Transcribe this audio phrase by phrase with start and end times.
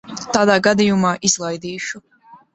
[0.37, 2.05] Tādā gadījumā izlaidīšu.